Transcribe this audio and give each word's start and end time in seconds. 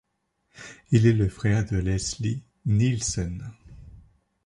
Il 0.89 1.05
est 1.05 1.13
le 1.13 1.29
frère 1.29 1.63
de 1.63 1.77
Leslie 1.77 2.41
Nielsen. 2.65 3.53